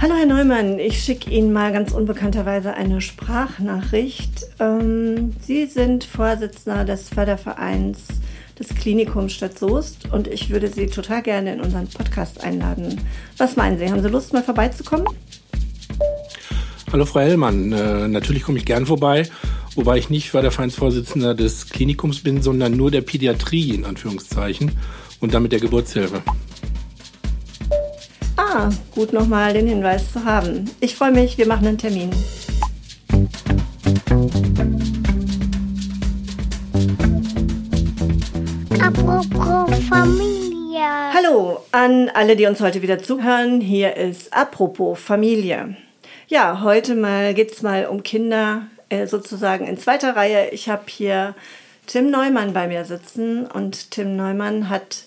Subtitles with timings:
[0.00, 4.46] Hallo Herr Neumann, ich schicke Ihnen mal ganz unbekannterweise eine Sprachnachricht.
[4.60, 8.06] Ähm, Sie sind Vorsitzender des Fördervereins
[8.56, 13.00] des Klinikums Stadt Soest und ich würde Sie total gerne in unseren Podcast einladen.
[13.38, 15.08] Was meinen Sie, haben Sie Lust mal vorbeizukommen?
[16.92, 19.28] Hallo Frau Hellmann, äh, natürlich komme ich gern vorbei,
[19.74, 24.70] wobei ich nicht Fördervereinsvorsitzender des Klinikums bin, sondern nur der Pädiatrie in Anführungszeichen
[25.18, 26.22] und damit der Geburtshilfe.
[28.92, 30.68] Gut nochmal den Hinweis zu haben.
[30.80, 32.10] Ich freue mich, wir machen einen Termin.
[38.82, 40.80] Apropos Familie.
[41.14, 43.60] Hallo an alle, die uns heute wieder zuhören.
[43.60, 45.76] Hier ist Apropos Familie.
[46.26, 50.50] Ja, heute mal geht's mal um Kinder äh, sozusagen in zweiter Reihe.
[50.50, 51.36] Ich habe hier
[51.86, 55.04] Tim Neumann bei mir sitzen und Tim Neumann hat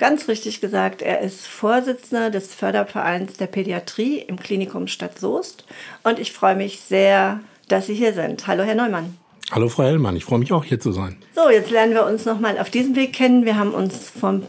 [0.00, 5.64] ganz richtig gesagt, er ist Vorsitzender des Fördervereins der Pädiatrie im Klinikum Stadt Soest
[6.02, 8.46] und ich freue mich sehr, dass Sie hier sind.
[8.46, 9.14] Hallo, Herr Neumann.
[9.52, 11.16] Hallo Frau Hellmann, ich freue mich auch hier zu sein.
[11.34, 13.44] So, jetzt lernen wir uns nochmal auf diesem Weg kennen.
[13.44, 14.42] Wir haben uns vom,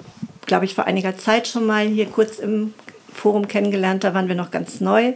[0.45, 2.73] glaube ich, vor einiger Zeit schon mal hier kurz im
[3.13, 4.05] Forum kennengelernt.
[4.05, 5.13] Da waren wir noch ganz neu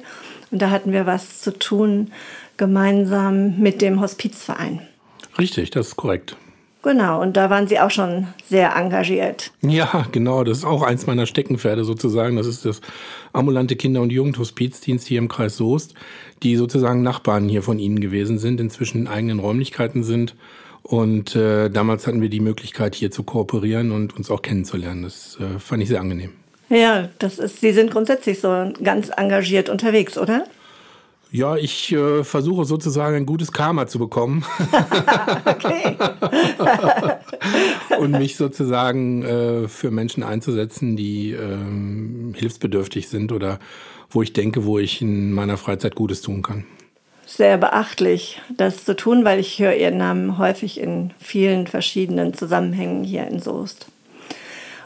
[0.52, 2.12] und da hatten wir was zu tun
[2.58, 4.82] gemeinsam mit dem Hospizverein.
[5.40, 6.36] Richtig, das ist korrekt.
[6.86, 9.52] Genau, und da waren Sie auch schon sehr engagiert.
[9.64, 12.36] Ja, genau, das ist auch eins meiner Steckenpferde sozusagen.
[12.36, 12.80] Das ist das
[13.34, 15.96] ambulante Kinder- und Jugendhospizdienst hier im Kreis Soest,
[16.44, 20.36] die sozusagen Nachbarn hier von Ihnen gewesen sind, inzwischen in eigenen Räumlichkeiten sind.
[20.84, 25.02] Und äh, damals hatten wir die Möglichkeit, hier zu kooperieren und uns auch kennenzulernen.
[25.02, 26.34] Das äh, fand ich sehr angenehm.
[26.70, 30.46] Ja, das ist, Sie sind grundsätzlich so ganz engagiert unterwegs, oder?
[31.32, 34.46] Ja, ich äh, versuche sozusagen ein gutes Karma zu bekommen.
[35.46, 35.98] okay.
[38.00, 43.60] und mich sozusagen äh, für Menschen einzusetzen, die ähm, hilfsbedürftig sind oder
[44.10, 46.66] wo ich denke, wo ich in meiner Freizeit Gutes tun kann.
[47.26, 53.04] Sehr beachtlich, das zu tun, weil ich höre Ihren Namen häufig in vielen verschiedenen Zusammenhängen
[53.04, 53.88] hier in Soest.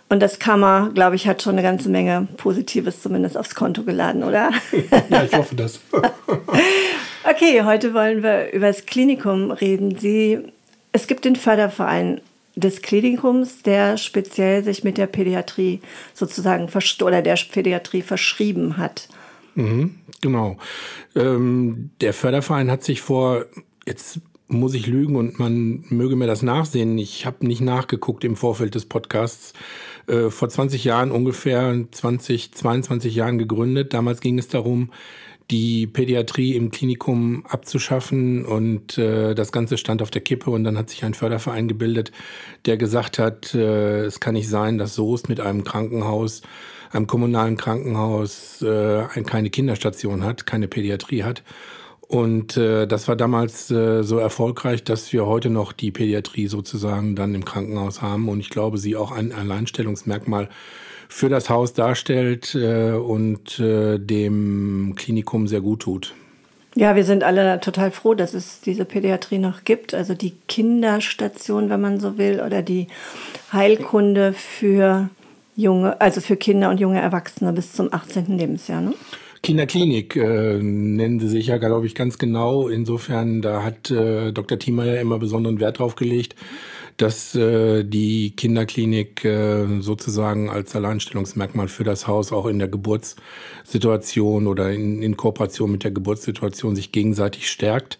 [0.09, 4.23] Und das Kammer, glaube ich, hat schon eine ganze Menge Positives zumindest aufs Konto geladen,
[4.23, 4.51] oder?
[5.09, 5.79] ja, ich hoffe das.
[7.29, 9.97] okay, heute wollen wir über das Klinikum reden.
[9.99, 10.39] Sie,
[10.91, 12.21] es gibt den Förderverein
[12.55, 15.79] des Klinikums, der speziell sich mit der Pädiatrie
[16.15, 16.69] sozusagen
[17.01, 19.07] oder der Pädiatrie verschrieben hat.
[19.53, 20.57] Mhm, genau.
[21.15, 23.45] Ähm, der Förderverein hat sich vor
[23.85, 26.97] jetzt muss ich lügen und man möge mir das nachsehen.
[26.97, 29.53] Ich habe nicht nachgeguckt im Vorfeld des Podcasts.
[30.09, 33.93] Äh, vor 20 Jahren, ungefähr 20, 22 Jahren gegründet.
[33.93, 34.91] Damals ging es darum,
[35.51, 40.77] die Pädiatrie im Klinikum abzuschaffen und äh, das Ganze stand auf der Kippe und dann
[40.77, 42.11] hat sich ein Förderverein gebildet,
[42.65, 46.41] der gesagt hat, äh, es kann nicht sein, dass Soest mit einem Krankenhaus,
[46.91, 51.43] einem kommunalen Krankenhaus äh, keine Kinderstation hat, keine Pädiatrie hat
[52.09, 57.15] und äh, das war damals äh, so erfolgreich, dass wir heute noch die Pädiatrie sozusagen
[57.15, 58.29] dann im Krankenhaus haben.
[58.29, 60.49] Und ich glaube, sie auch ein Alleinstellungsmerkmal
[61.07, 66.15] für das Haus darstellt äh, und äh, dem Klinikum sehr gut tut.
[66.73, 69.93] Ja, wir sind alle total froh, dass es diese Pädiatrie noch gibt.
[69.93, 72.87] Also die Kinderstation, wenn man so will, oder die
[73.53, 75.11] Heilkunde für
[75.55, 78.35] junge, also für Kinder und junge Erwachsene bis zum 18.
[78.35, 78.81] Lebensjahr.
[78.81, 78.95] Ne?
[79.41, 82.67] Kinderklinik äh, nennen sie sich ja, glaube ich, ganz genau.
[82.67, 84.59] Insofern, da hat äh, Dr.
[84.59, 86.35] Thiemer ja immer besonderen Wert drauf gelegt,
[86.97, 94.47] dass äh, die Kinderklinik äh, sozusagen als Alleinstellungsmerkmal für das Haus auch in der Geburtssituation
[94.47, 97.99] oder in, in Kooperation mit der Geburtssituation sich gegenseitig stärkt.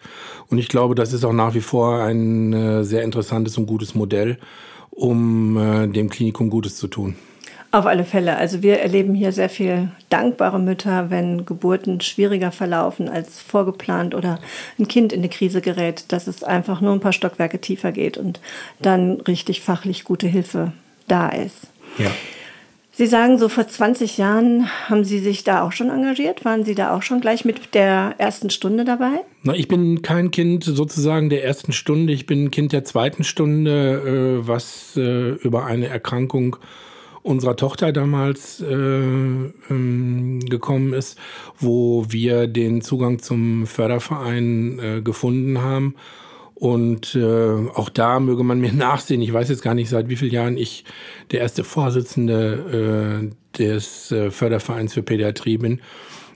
[0.50, 3.96] Und ich glaube, das ist auch nach wie vor ein äh, sehr interessantes und gutes
[3.96, 4.38] Modell,
[4.90, 7.16] um äh, dem Klinikum Gutes zu tun.
[7.72, 8.36] Auf alle Fälle.
[8.36, 14.40] Also wir erleben hier sehr viel dankbare Mütter, wenn Geburten schwieriger verlaufen als vorgeplant oder
[14.80, 18.18] ein Kind in eine Krise gerät, dass es einfach nur ein paar Stockwerke tiefer geht
[18.18, 18.40] und
[18.82, 20.72] dann richtig fachlich gute Hilfe
[21.08, 21.68] da ist.
[22.00, 22.10] Ja.
[22.92, 26.44] Sie sagen, so vor 20 Jahren haben Sie sich da auch schon engagiert?
[26.44, 29.22] Waren Sie da auch schon gleich mit der ersten Stunde dabei?
[29.44, 32.12] Na, ich bin kein Kind sozusagen der ersten Stunde.
[32.12, 36.58] Ich bin ein Kind der zweiten Stunde, äh, was äh, über eine Erkrankung
[37.22, 41.18] unserer Tochter damals äh, ähm, gekommen ist,
[41.58, 45.96] wo wir den Zugang zum Förderverein äh, gefunden haben.
[46.56, 49.22] Und äh, auch da möge man mir nachsehen.
[49.22, 50.84] Ich weiß jetzt gar nicht, seit wie vielen Jahren ich
[51.32, 55.82] der erste Vorsitzende äh, des äh, Fördervereins für Pädiatrie bin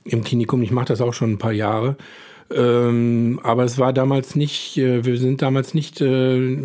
[0.06, 0.62] im Klinikum.
[0.64, 1.98] Ich mache das auch schon ein paar Jahre.
[2.56, 6.58] Ähm, aber es war damals nicht, äh, wir sind damals nicht äh,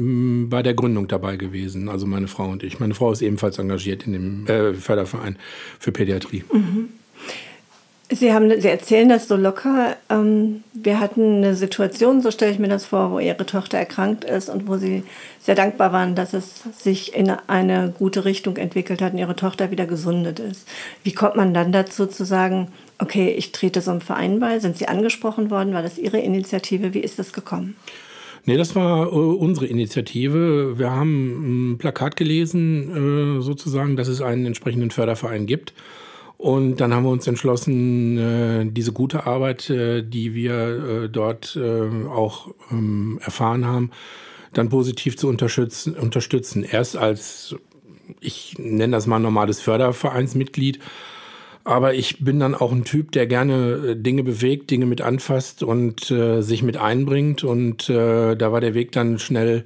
[0.48, 2.80] bei der Gründung dabei gewesen, also meine Frau und ich.
[2.80, 5.36] Meine Frau ist ebenfalls engagiert in dem äh, Förderverein
[5.78, 6.44] für Pädiatrie.
[6.52, 6.88] Mhm.
[8.10, 9.96] Sie, haben, Sie erzählen das so locker.
[10.08, 14.24] Ähm, wir hatten eine Situation, so stelle ich mir das vor, wo Ihre Tochter erkrankt
[14.24, 15.02] ist und wo Sie
[15.40, 19.70] sehr dankbar waren, dass es sich in eine gute Richtung entwickelt hat und Ihre Tochter
[19.70, 20.66] wieder gesundet ist.
[21.02, 22.68] Wie kommt man dann dazu zu sagen,
[22.98, 24.58] okay, ich trete so einem Verein bei?
[24.58, 25.74] Sind Sie angesprochen worden?
[25.74, 26.94] War das Ihre Initiative?
[26.94, 27.76] Wie ist das gekommen?
[28.44, 30.78] Nee, das war äh, unsere Initiative.
[30.78, 35.74] Wir haben ein Plakat gelesen, äh, sozusagen, dass es einen entsprechenden Förderverein gibt.
[36.38, 41.58] Und dann haben wir uns entschlossen, äh, diese gute Arbeit, äh, die wir äh, dort
[42.10, 43.90] auch ähm, erfahren haben,
[44.54, 45.94] dann positiv zu unterstützen.
[45.94, 46.62] unterstützen.
[46.62, 47.56] Erst als,
[48.20, 50.78] ich nenne das mal normales Fördervereinsmitglied,
[51.68, 56.10] aber ich bin dann auch ein Typ, der gerne Dinge bewegt, Dinge mit anfasst und
[56.10, 57.44] äh, sich mit einbringt.
[57.44, 59.64] Und äh, da war der Weg dann schnell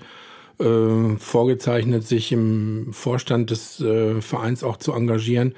[0.59, 5.55] äh, vorgezeichnet, sich im Vorstand des äh, Vereins auch zu engagieren.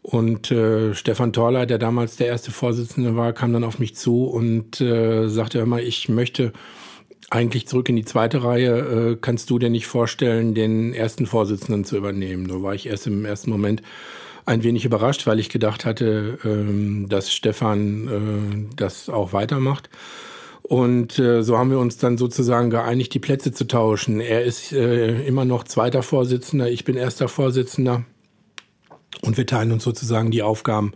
[0.00, 4.24] Und äh, Stefan Torler, der damals der erste Vorsitzende war, kam dann auf mich zu
[4.24, 6.54] und äh, sagte immer, ich möchte
[7.28, 8.78] eigentlich zurück in die zweite Reihe.
[8.78, 12.48] Äh, kannst du dir nicht vorstellen, den ersten Vorsitzenden zu übernehmen?
[12.48, 13.82] Da war ich erst im ersten Moment
[14.46, 19.90] ein wenig überrascht, weil ich gedacht hatte, äh, dass Stefan äh, das auch weitermacht.
[20.62, 24.20] Und äh, so haben wir uns dann sozusagen geeinigt, die Plätze zu tauschen.
[24.20, 28.04] Er ist äh, immer noch zweiter Vorsitzender, ich bin erster Vorsitzender.
[29.22, 30.92] Und wir teilen uns sozusagen die Aufgaben,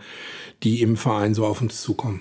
[0.63, 2.21] die im Verein so auf uns zukommen.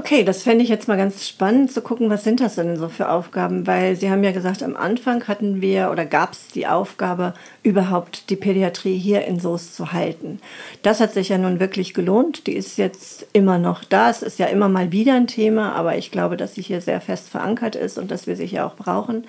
[0.00, 2.88] Okay, das fände ich jetzt mal ganz spannend zu gucken, was sind das denn so
[2.88, 3.66] für Aufgaben?
[3.66, 8.30] Weil Sie haben ja gesagt, am Anfang hatten wir oder gab es die Aufgabe, überhaupt
[8.30, 10.40] die Pädiatrie hier in Soest zu halten.
[10.82, 12.46] Das hat sich ja nun wirklich gelohnt.
[12.46, 14.08] Die ist jetzt immer noch da.
[14.08, 17.02] Es ist ja immer mal wieder ein Thema, aber ich glaube, dass sie hier sehr
[17.02, 19.26] fest verankert ist und dass wir sie hier auch brauchen.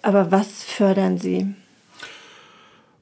[0.00, 1.54] Aber was fördern Sie?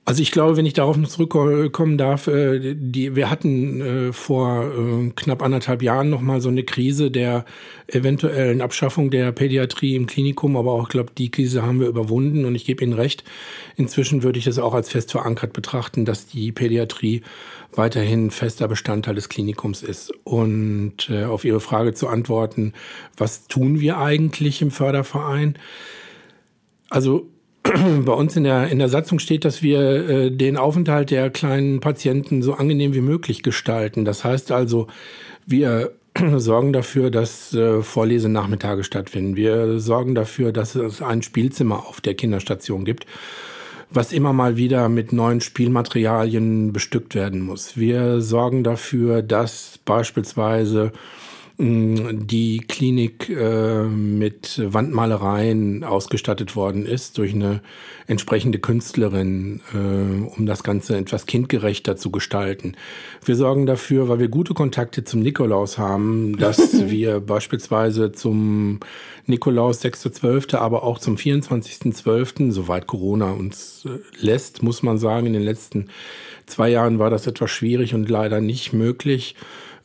[0.06, 4.64] Also ich glaube, wenn ich darauf noch zurückkommen darf, äh, die, wir hatten äh, vor
[4.64, 7.46] äh, knapp anderthalb Jahren noch mal so eine Krise der
[7.86, 12.44] eventuellen Abschaffung der Pädiatrie im Klinikum, aber auch, ich glaube, die Krise haben wir überwunden
[12.44, 13.24] und ich gebe Ihnen recht.
[13.76, 17.22] Inzwischen würde ich das auch als fest verankert betrachten, dass die Pädiatrie
[17.74, 20.12] weiterhin fester Bestandteil des Klinikums ist.
[20.22, 22.72] Und auf Ihre Frage zu antworten,
[23.16, 25.58] was tun wir eigentlich im Förderverein?
[26.88, 27.28] Also
[27.64, 31.80] bei uns in der, in der Satzung steht, dass wir äh, den Aufenthalt der kleinen
[31.80, 34.04] Patienten so angenehm wie möglich gestalten.
[34.04, 34.86] Das heißt also,
[35.46, 35.92] wir
[36.36, 39.34] sorgen dafür, dass äh, Vorlesenachmittage stattfinden.
[39.34, 43.06] Wir sorgen dafür, dass es ein Spielzimmer auf der Kinderstation gibt,
[43.90, 47.78] was immer mal wieder mit neuen Spielmaterialien bestückt werden muss.
[47.78, 50.92] Wir sorgen dafür, dass beispielsweise
[51.56, 57.60] die Klinik äh, mit Wandmalereien ausgestattet worden ist durch eine
[58.08, 62.76] entsprechende Künstlerin, äh, um das Ganze etwas kindgerechter zu gestalten.
[63.24, 68.80] Wir sorgen dafür, weil wir gute Kontakte zum Nikolaus haben, dass wir beispielsweise zum
[69.26, 75.34] Nikolaus 6.12., aber auch zum 24.12., soweit Corona uns äh, lässt, muss man sagen, in
[75.34, 75.86] den letzten
[76.46, 79.36] zwei Jahren war das etwas schwierig und leider nicht möglich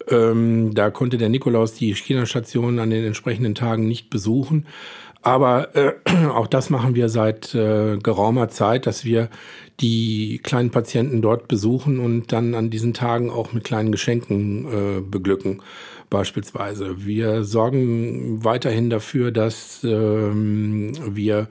[0.09, 4.65] ähm, da konnte der Nikolaus die Kinderstation an den entsprechenden Tagen nicht besuchen.
[5.21, 5.93] Aber äh,
[6.29, 9.29] auch das machen wir seit äh, geraumer Zeit, dass wir
[9.79, 15.01] die kleinen Patienten dort besuchen und dann an diesen Tagen auch mit kleinen Geschenken äh,
[15.01, 15.61] beglücken.
[16.09, 17.05] Beispielsweise.
[17.05, 21.47] Wir sorgen weiterhin dafür, dass ähm, wir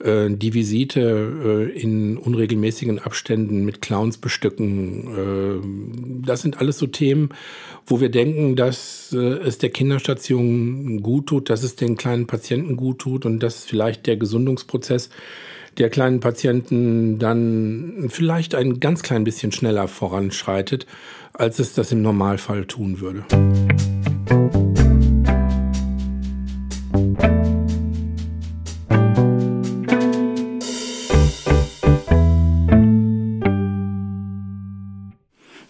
[0.00, 6.22] äh, die Visite äh, in unregelmäßigen Abständen mit Clowns bestücken.
[6.22, 7.30] Äh, das sind alles so Themen,
[7.86, 12.76] wo wir denken, dass äh, es der Kinderstation gut tut, dass es den kleinen Patienten
[12.76, 15.10] gut tut und dass vielleicht der Gesundungsprozess
[15.78, 20.86] der kleinen Patienten dann vielleicht ein ganz klein bisschen schneller voranschreitet,
[21.32, 23.24] als es das im Normalfall tun würde.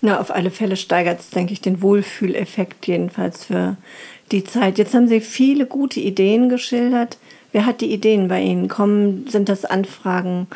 [0.03, 3.77] Na, auf alle Fälle steigert es, denke ich, den Wohlfühleffekt jedenfalls für
[4.33, 4.79] die Zeit.
[4.79, 7.19] Jetzt haben Sie viele gute Ideen geschildert.
[7.53, 8.69] Wer hat die Ideen bei Ihnen?
[8.69, 10.47] Kommen, sind das Anfragen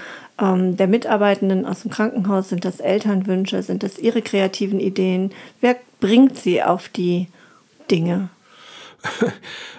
[0.40, 2.48] ähm, der Mitarbeitenden aus dem Krankenhaus?
[2.48, 3.62] Sind das Elternwünsche?
[3.62, 5.32] Sind das Ihre kreativen Ideen?
[5.60, 7.28] Wer bringt Sie auf die
[7.90, 8.28] Dinge?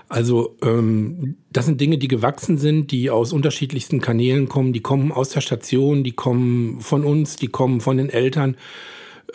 [0.08, 4.72] Also ähm, das sind Dinge, die gewachsen sind, die aus unterschiedlichsten Kanälen kommen.
[4.72, 8.56] Die kommen aus der Station, die kommen von uns, die kommen von den Eltern.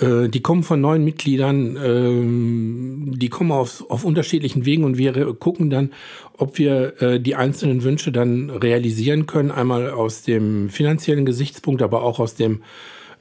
[0.01, 5.13] Äh, die kommen von neuen Mitgliedern, ähm, die kommen auf, auf unterschiedlichen Wegen und wir
[5.35, 5.91] gucken dann,
[6.37, 9.51] ob wir äh, die einzelnen Wünsche dann realisieren können.
[9.51, 12.63] Einmal aus dem finanziellen Gesichtspunkt, aber auch aus dem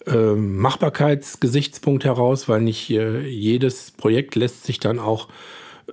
[0.08, 5.28] äh, Machbarkeitsgesichtspunkt heraus, weil nicht äh, jedes Projekt lässt sich dann auch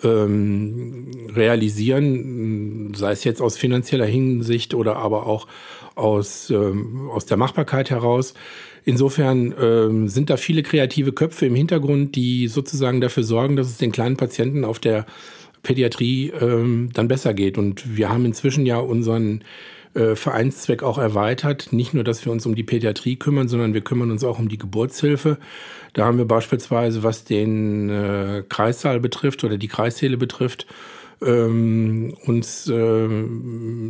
[0.03, 5.47] ähm, realisieren, sei es jetzt aus finanzieller Hinsicht oder aber auch
[5.95, 8.35] aus, ähm, aus der Machbarkeit heraus.
[8.89, 13.79] Insofern ähm, sind da viele kreative Köpfe im Hintergrund, die sozusagen dafür sorgen, dass es
[13.79, 15.07] den kleinen Patienten auf der
[15.65, 17.59] Pädiatrie ähm, dann besser geht.
[17.59, 19.43] Und wir haben inzwischen ja unseren
[19.95, 21.73] äh, Vereinszweck auch erweitert.
[21.73, 24.49] Nicht nur, dass wir uns um die Pädiatrie kümmern, sondern wir kümmern uns auch um
[24.49, 25.39] die Geburtshilfe.
[25.93, 30.69] Da haben wir beispielsweise, was den äh, Kreissaal betrifft oder die Kreissäle betrifft,
[31.23, 33.09] ähm, uns äh,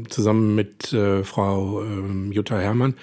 [0.09, 2.95] zusammen mit äh, Frau äh, Jutta Herrmann,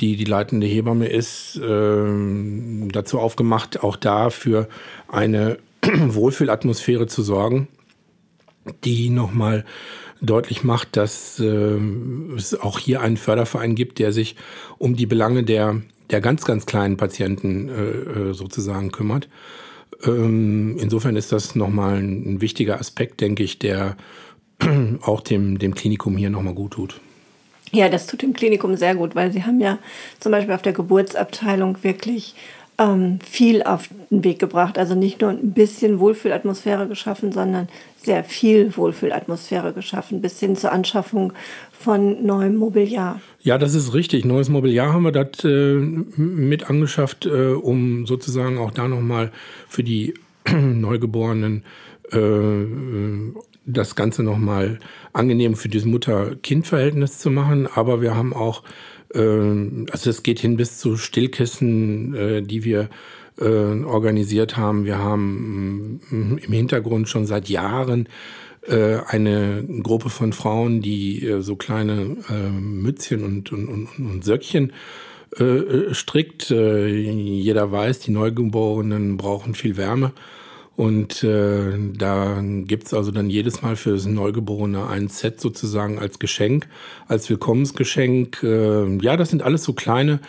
[0.00, 4.68] die die leitende Hebamme ist, äh, dazu aufgemacht, auch da für
[5.08, 7.68] eine Wohlfühlatmosphäre zu sorgen,
[8.84, 9.64] die nochmal
[10.20, 11.78] deutlich macht, dass äh,
[12.36, 14.36] es auch hier einen Förderverein gibt, der sich
[14.78, 19.28] um die Belange der, der ganz, ganz kleinen Patienten äh, äh sozusagen kümmert.
[20.04, 23.96] Ähm, insofern ist das nochmal ein, ein wichtiger Aspekt, denke ich, der
[25.02, 27.00] auch dem, dem Klinikum hier nochmal gut tut.
[27.72, 29.78] Ja, das tut dem Klinikum sehr gut, weil sie haben ja
[30.20, 32.34] zum Beispiel auf der Geburtsabteilung wirklich
[32.78, 34.78] ähm, viel auf den Weg gebracht.
[34.78, 40.72] Also nicht nur ein bisschen Wohlfühlatmosphäre geschaffen, sondern sehr viel Wohlfühlatmosphäre geschaffen, bis hin zur
[40.72, 41.32] Anschaffung
[41.72, 43.20] von neuem Mobiliar.
[43.40, 44.24] Ja, das ist richtig.
[44.24, 49.32] Neues Mobiliar haben wir dort äh, mit angeschafft, äh, um sozusagen auch da nochmal
[49.68, 50.14] für die
[50.52, 51.64] Neugeborenen
[52.10, 52.18] äh,
[53.64, 54.78] das Ganze nochmal
[55.12, 57.66] angenehm für dieses Mutter-Kind-Verhältnis zu machen.
[57.66, 58.62] Aber wir haben auch
[59.14, 62.88] ähm, also es geht hin bis zu Stillkissen, äh, die wir
[63.38, 64.84] äh, organisiert haben.
[64.84, 68.08] Wir haben mm, im Hintergrund schon seit Jahren
[68.66, 72.16] äh, eine Gruppe von Frauen, die so kleine
[72.60, 74.72] Mützchen und, und, und, und Söckchen
[75.92, 76.50] strickt.
[76.50, 80.12] Jeder weiß, die Neugeborenen brauchen viel Wärme.
[80.74, 86.18] Und äh, da gibt's also dann jedes Mal für das Neugeborene ein Set sozusagen als
[86.18, 86.66] Geschenk,
[87.08, 88.42] als Willkommensgeschenk.
[88.42, 90.20] Äh, ja, das sind alles so kleine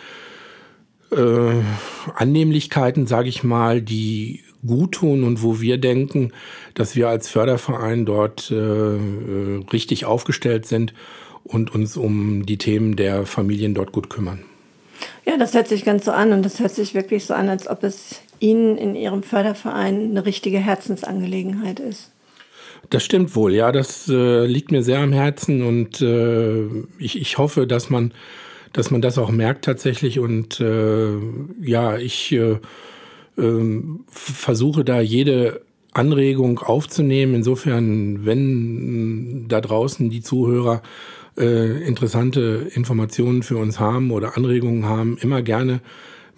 [1.10, 1.54] äh,
[2.14, 6.32] Annehmlichkeiten, sage ich mal, die gut tun und wo wir denken,
[6.74, 10.94] dass wir als Förderverein dort äh, äh richtig aufgestellt sind
[11.44, 14.40] und uns um die Themen der Familien dort gut kümmern.
[15.26, 17.68] Ja, das hört sich ganz so an und das hört sich wirklich so an, als
[17.68, 22.10] ob es Ihnen in Ihrem Förderverein eine richtige Herzensangelegenheit ist.
[22.90, 26.64] Das stimmt wohl, ja, das äh, liegt mir sehr am Herzen und äh,
[26.98, 28.12] ich, ich hoffe, dass man,
[28.72, 31.16] dass man das auch merkt tatsächlich und äh,
[31.62, 32.58] ja, ich äh,
[33.38, 35.62] ähm, versuche da jede
[35.94, 37.34] Anregung aufzunehmen.
[37.34, 40.82] Insofern, wenn da draußen die Zuhörer
[41.38, 45.80] äh, interessante Informationen für uns haben oder Anregungen haben, immer gerne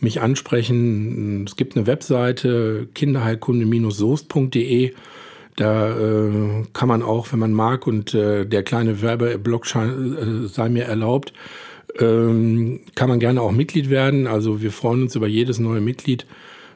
[0.00, 1.44] mich ansprechen.
[1.46, 4.92] Es gibt eine Webseite kinderheilkunde-soest.de.
[5.56, 10.68] Da äh, kann man auch, wenn man mag und äh, der kleine Werbeblock äh, sei
[10.68, 11.32] mir erlaubt,
[11.98, 14.26] ähm, kann man gerne auch Mitglied werden.
[14.26, 16.26] Also wir freuen uns über jedes neue Mitglied,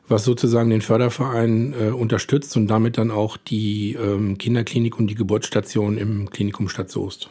[0.08, 5.14] was sozusagen den Förderverein äh, unterstützt und damit dann auch die ähm, Kinderklinik und die
[5.14, 7.28] Geburtsstation im Klinikum Stadt Soest.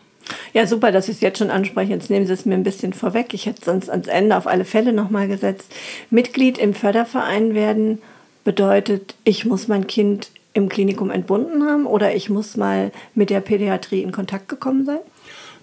[0.54, 1.92] Ja, super, dass Sie es jetzt schon ansprechen.
[1.92, 3.34] Jetzt nehmen Sie es mir ein bisschen vorweg.
[3.34, 5.74] Ich hätte sonst ans Ende auf alle Fälle nochmal gesetzt.
[6.10, 8.00] Mitglied im Förderverein werden
[8.44, 13.42] bedeutet, ich muss mein Kind im Klinikum entbunden haben oder ich muss mal mit der
[13.42, 15.00] Pädiatrie in Kontakt gekommen sein?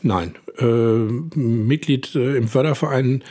[0.02, 0.34] Nein.
[0.58, 3.22] Äh, Mitglied äh, im Förderverein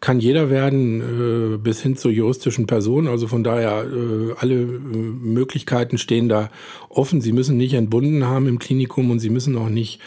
[0.00, 3.08] kann jeder werden, äh, bis hin zur juristischen Person.
[3.08, 6.50] Also von daher, äh, alle äh, Möglichkeiten stehen da
[6.88, 7.20] offen.
[7.20, 10.00] Sie müssen nicht entbunden haben im Klinikum und Sie müssen auch nicht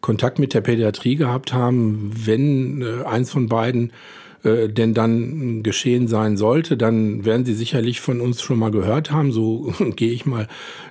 [0.00, 3.92] Kontakt mit der Pädiatrie gehabt haben, wenn äh, eins von beiden
[4.44, 9.10] äh, denn dann geschehen sein sollte, dann werden Sie sicherlich von uns schon mal gehört
[9.10, 9.32] haben.
[9.32, 10.46] So gehe ich mal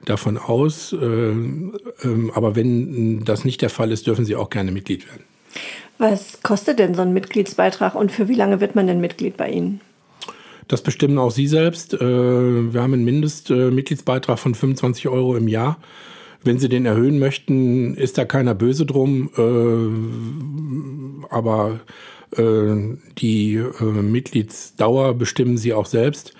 [0.05, 0.93] davon aus.
[0.93, 5.23] Äh, ähm, aber wenn das nicht der Fall ist, dürfen Sie auch gerne Mitglied werden.
[5.97, 9.49] Was kostet denn so ein Mitgliedsbeitrag und für wie lange wird man denn Mitglied bei
[9.49, 9.81] Ihnen?
[10.67, 11.93] Das bestimmen auch Sie selbst.
[11.93, 15.77] Äh, wir haben einen Mindestmitgliedsbeitrag von 25 Euro im Jahr.
[16.47, 19.29] Wenn Sie den erhöhen möchten, ist da keiner böse drum.
[19.37, 19.89] Äh,
[21.29, 21.81] aber
[22.37, 26.31] äh, die äh, Mitgliedsdauer bestimmen Sie auch selbst.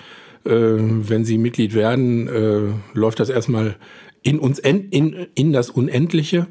[0.45, 3.75] Äh, wenn Sie Mitglied werden, äh, läuft das erstmal
[4.23, 6.47] in, uns in, in, das Unendliche.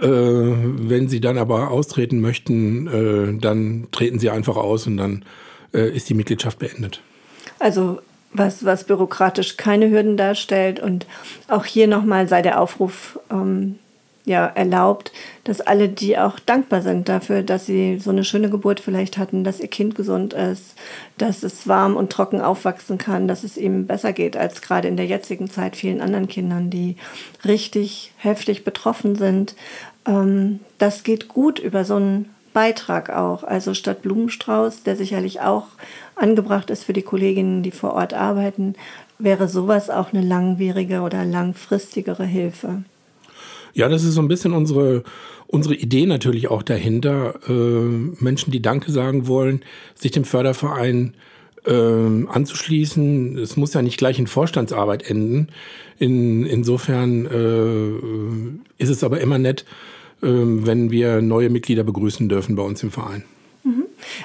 [0.00, 5.24] Äh, wenn Sie dann aber austreten möchten, dann treten Sie einfach aus und dann
[5.70, 7.02] ist die Mitgliedschaft beendet.
[7.60, 8.00] Also
[8.32, 10.80] was, was bürokratisch keine Hürden darstellt.
[10.80, 11.06] Und
[11.48, 13.78] auch hier nochmal sei der Aufruf, ähm,
[14.26, 15.12] ja, erlaubt,
[15.44, 19.44] dass alle, die auch dankbar sind dafür, dass sie so eine schöne Geburt vielleicht hatten,
[19.44, 20.74] dass ihr Kind gesund ist,
[21.16, 24.96] dass es warm und trocken aufwachsen kann, dass es ihm besser geht als gerade in
[24.96, 26.96] der jetzigen Zeit vielen anderen Kindern, die
[27.44, 29.54] richtig heftig betroffen sind.
[30.06, 33.44] Ähm, das geht gut über so einen Beitrag auch.
[33.44, 35.66] Also statt Blumenstrauß, der sicherlich auch
[36.14, 38.76] angebracht ist für die Kolleginnen, die vor Ort arbeiten,
[39.18, 42.82] wäre sowas auch eine langwierige oder langfristigere Hilfe.
[43.74, 45.04] Ja, das ist so ein bisschen unsere,
[45.46, 47.34] unsere Idee natürlich auch dahinter.
[47.46, 49.60] Äh, Menschen, die Danke sagen wollen,
[49.94, 51.12] sich dem Förderverein
[51.66, 53.36] äh, anzuschließen.
[53.36, 55.48] Es muss ja nicht gleich in Vorstandsarbeit enden.
[55.98, 59.66] In, insofern äh, ist es aber immer nett,
[60.20, 63.24] wenn wir neue Mitglieder begrüßen dürfen bei uns im Verein.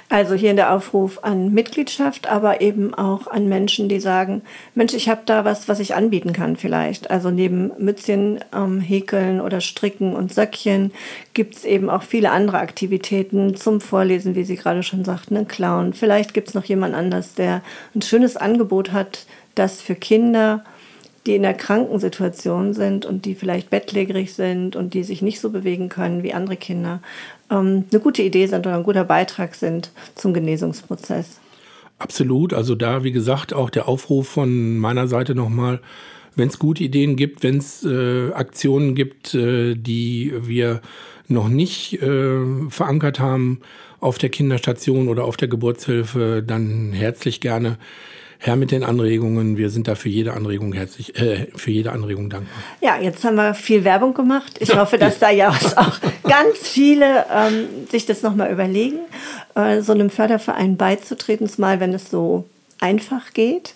[0.10, 4.42] Also hier in der Aufruf an Mitgliedschaft, aber eben auch an Menschen, die sagen,
[4.76, 7.10] Mensch, ich habe da was, was ich anbieten kann vielleicht.
[7.10, 10.92] Also neben Mützchen ähm, häkeln oder stricken und Söckchen
[11.34, 15.48] gibt es eben auch viele andere Aktivitäten zum Vorlesen, wie Sie gerade schon sagten, ein
[15.48, 15.94] Clown.
[15.94, 17.62] Vielleicht gibt es noch jemand anders, der
[17.96, 20.64] ein schönes Angebot hat, das für Kinder
[21.26, 25.50] die in der Krankensituation sind und die vielleicht bettlägerig sind und die sich nicht so
[25.50, 27.02] bewegen können wie andere Kinder,
[27.52, 31.40] ähm, eine gute Idee sind oder ein guter Beitrag sind zum Genesungsprozess.
[32.00, 32.54] Absolut.
[32.54, 35.80] Also da, wie gesagt, auch der Aufruf von meiner Seite nochmal,
[36.36, 40.82] wenn es gute Ideen gibt, wenn es äh, Aktionen gibt, äh, die wir
[41.28, 43.60] noch nicht äh, verankert haben
[44.00, 47.78] auf der Kinderstation oder auf der Geburtshilfe, dann herzlich gerne
[48.42, 49.56] her mit den Anregungen.
[49.56, 52.52] Wir sind da für jede Anregung herzlich, äh, für jede Anregung dankbar.
[52.82, 54.58] Ja, jetzt haben wir viel Werbung gemacht.
[54.60, 59.00] Ich hoffe, dass da ja auch ganz viele ähm, sich das nochmal überlegen,
[59.56, 62.46] äh, so einem Förderverein beizutreten, zumal wenn es so
[62.80, 63.76] einfach geht.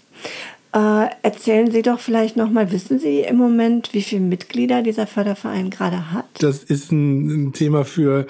[0.74, 5.69] Äh, erzählen Sie doch vielleicht nochmal, wissen Sie im Moment, wie viele Mitglieder dieser Förderverein
[5.69, 6.25] gerade hat?
[6.39, 8.25] Das ist ein, ein Thema für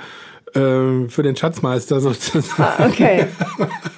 [0.55, 2.63] äh, für den Schatzmeister sozusagen.
[2.63, 3.27] Ah, okay.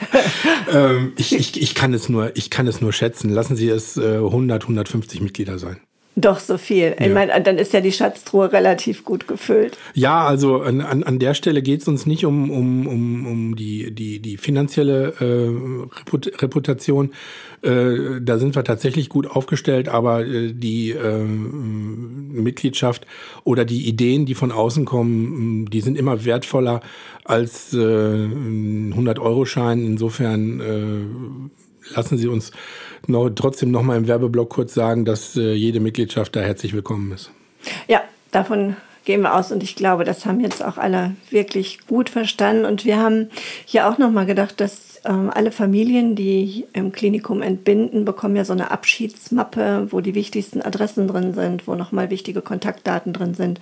[0.74, 3.30] ähm, ich, ich, ich, kann es nur, ich kann es nur schätzen.
[3.30, 5.80] Lassen Sie es äh, 100, 150 Mitglieder sein.
[6.19, 6.95] Doch, so viel.
[7.00, 7.05] Ja.
[7.05, 9.77] Ich meine, dann ist ja die Schatztruhe relativ gut gefüllt.
[9.93, 13.56] Ja, also an, an, an der Stelle geht es uns nicht um, um, um, um
[13.56, 17.12] die, die, die finanzielle äh, Reputation.
[17.62, 23.06] Äh, da sind wir tatsächlich gut aufgestellt, aber äh, die äh, Mitgliedschaft
[23.43, 26.82] oder die Ideen, die von außen kommen, die sind immer wertvoller
[27.25, 29.86] als äh, ein 100-Euro-Schein.
[29.86, 32.52] Insofern äh, lassen Sie uns
[33.08, 37.12] noch, trotzdem noch mal im Werbeblock kurz sagen, dass äh, jede Mitgliedschaft da herzlich willkommen
[37.12, 37.32] ist.
[37.88, 42.10] Ja, davon gehen wir aus und ich glaube, das haben jetzt auch alle wirklich gut
[42.10, 43.30] verstanden und wir haben
[43.65, 48.43] hier auch noch mal gedacht, dass ähm, alle Familien, die im Klinikum entbinden, bekommen ja
[48.43, 53.34] so eine Abschiedsmappe, wo die wichtigsten Adressen drin sind, wo noch mal wichtige Kontaktdaten drin
[53.34, 53.62] sind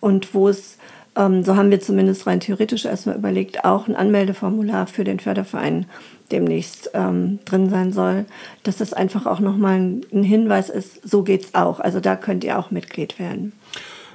[0.00, 0.76] und wo es
[1.16, 5.86] ähm, so haben wir zumindest rein theoretisch erstmal überlegt, auch ein Anmeldeformular für den Förderverein
[6.30, 8.24] demnächst ähm, drin sein soll,
[8.62, 9.78] dass das einfach auch nochmal
[10.10, 11.80] ein, Hinweis ist, so geht's auch.
[11.80, 13.52] Also da könnt ihr auch Mitglied werden.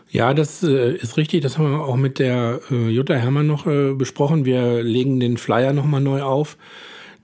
[0.10, 1.44] Ja, das äh, ist richtig.
[1.44, 4.46] Das haben wir auch mit der äh, Jutta Hermann noch äh, besprochen.
[4.46, 6.58] Wir legen den Flyer nochmal neu auf,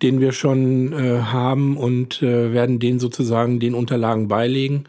[0.01, 0.93] den wir schon
[1.31, 4.83] haben und werden den sozusagen den Unterlagen beilegen.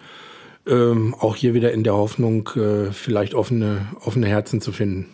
[0.66, 5.08] Ähm, auch hier wieder in der Hoffnung, äh, vielleicht offene, offene Herzen zu finden.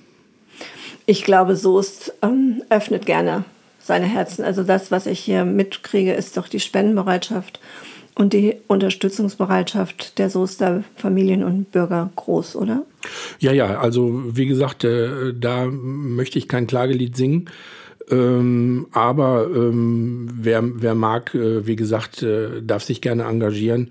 [1.07, 3.45] Ich glaube, Soest ähm, öffnet gerne
[3.81, 4.45] seine Herzen.
[4.45, 7.59] Also das, was ich hier mitkriege, ist doch die Spendenbereitschaft
[8.15, 12.85] und die Unterstützungsbereitschaft der Soester Familien und Bürger groß, oder?
[13.39, 17.49] Ja, ja, also wie gesagt, äh, da möchte ich kein Klagelied singen.
[18.11, 23.91] Ähm, aber ähm, wer, wer mag, äh, wie gesagt, äh, darf sich gerne engagieren.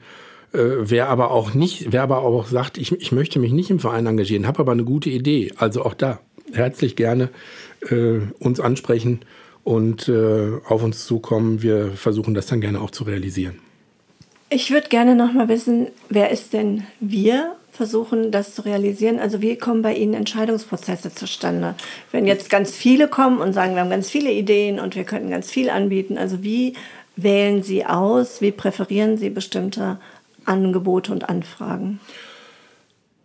[0.53, 3.79] Äh, wer aber auch nicht, wer aber auch sagt, ich, ich möchte mich nicht im
[3.79, 5.51] Verein engagieren, habe aber eine gute Idee.
[5.57, 6.19] Also auch da
[6.53, 7.29] herzlich gerne
[7.89, 9.19] äh, uns ansprechen
[9.63, 11.61] und äh, auf uns zukommen.
[11.61, 13.59] Wir versuchen das dann gerne auch zu realisieren.
[14.49, 19.19] Ich würde gerne noch mal wissen, wer ist denn wir versuchen, das zu realisieren?
[19.19, 21.75] Also wie kommen bei Ihnen Entscheidungsprozesse zustande?
[22.11, 25.29] Wenn jetzt ganz viele kommen und sagen, wir haben ganz viele Ideen und wir könnten
[25.29, 26.73] ganz viel anbieten, also wie
[27.15, 28.41] wählen Sie aus?
[28.41, 29.97] Wie präferieren Sie bestimmte
[30.49, 31.99] Angebote und Anfragen?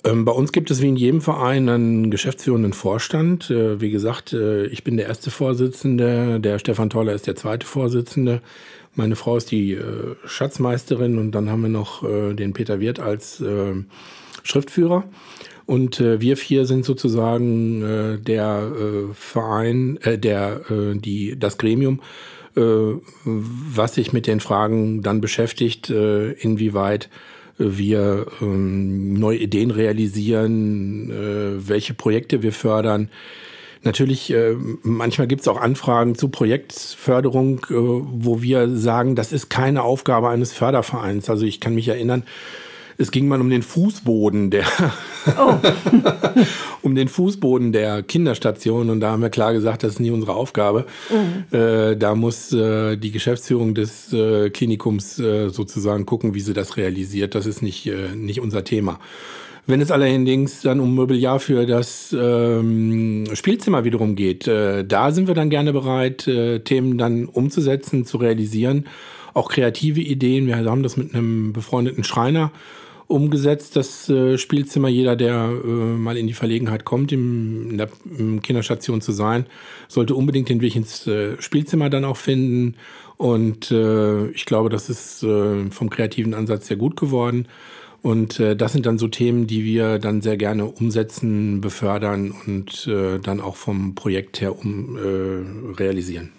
[0.04, 3.50] Ähm, bei uns gibt es wie in jedem Verein einen geschäftsführenden Vorstand.
[3.50, 7.66] Äh, wie gesagt, äh, ich bin der erste Vorsitzende, der Stefan Toller ist der zweite
[7.66, 8.42] Vorsitzende.
[8.94, 13.42] Meine Frau ist die äh, Schatzmeisterin und dann haben wir noch den Peter Wirth als
[14.44, 15.04] Schriftführer.
[15.66, 18.70] Und wir vier sind sozusagen der
[19.14, 20.60] Verein, der,
[20.94, 22.00] die, das Gremium,
[22.54, 27.08] was sich mit den Fragen dann beschäftigt, inwieweit
[27.56, 33.10] wir ähm, neue Ideen realisieren, äh, welche Projekte wir fördern.
[33.82, 39.50] Natürlich, äh, manchmal gibt es auch Anfragen zu Projektförderung, äh, wo wir sagen, das ist
[39.50, 41.30] keine Aufgabe eines Fördervereins.
[41.30, 42.24] Also ich kann mich erinnern,
[42.96, 44.66] es ging mal um den Fußboden der
[45.38, 45.54] oh.
[46.84, 50.34] um den Fußboden der Kinderstation und da haben wir klar gesagt, das ist nie unsere
[50.34, 50.86] Aufgabe.
[51.10, 51.58] Mhm.
[51.58, 56.76] Äh, da muss äh, die Geschäftsführung des äh, Klinikums äh, sozusagen gucken, wie sie das
[56.76, 57.34] realisiert.
[57.34, 58.98] Das ist nicht äh, nicht unser Thema.
[59.66, 65.26] Wenn es allerdings dann um Mobiliar für das ähm, Spielzimmer wiederum geht, äh, da sind
[65.26, 68.84] wir dann gerne bereit, äh, Themen dann umzusetzen, zu realisieren.
[69.32, 70.46] Auch kreative Ideen.
[70.46, 72.52] Wir haben das mit einem befreundeten Schreiner
[73.06, 74.88] umgesetzt, das äh, Spielzimmer.
[74.88, 77.88] Jeder, der äh, mal in die Verlegenheit kommt, im, in der
[78.18, 79.46] im Kinderstation zu sein,
[79.88, 82.76] sollte unbedingt den Weg ins äh, Spielzimmer dann auch finden.
[83.16, 87.46] Und äh, ich glaube, das ist äh, vom kreativen Ansatz sehr gut geworden.
[88.02, 92.86] Und äh, das sind dann so Themen, die wir dann sehr gerne umsetzen, befördern und
[92.86, 96.30] äh, dann auch vom Projekt her um äh, realisieren.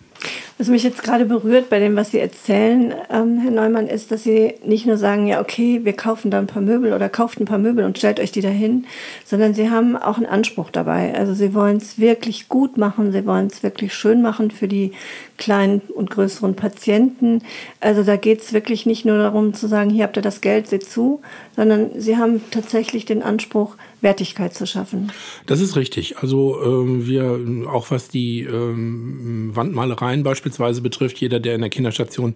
[0.58, 4.24] Was mich jetzt gerade berührt bei dem, was Sie erzählen, ähm, Herr Neumann, ist, dass
[4.24, 7.46] Sie nicht nur sagen, ja, okay, wir kaufen da ein paar Möbel oder kauft ein
[7.46, 8.86] paar Möbel und stellt euch die dahin,
[9.26, 11.14] sondern Sie haben auch einen Anspruch dabei.
[11.14, 14.94] Also Sie wollen es wirklich gut machen, Sie wollen es wirklich schön machen für die
[15.38, 17.42] kleinen und größeren Patienten.
[17.82, 20.68] Also da geht es wirklich nicht nur darum zu sagen, hier habt ihr das Geld,
[20.68, 21.20] seht zu,
[21.58, 25.12] sondern Sie haben tatsächlich den Anspruch, Wertigkeit zu schaffen.
[25.46, 26.18] Das ist richtig.
[26.18, 32.36] Also ähm, wir, auch was die ähm, Wandmalereien beispielsweise betrifft, jeder, der in der Kinderstation